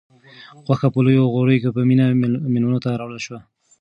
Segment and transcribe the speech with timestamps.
[0.65, 3.39] غوښه په لویو غوریو کې په مینه مېلمنو ته راوړل شوه.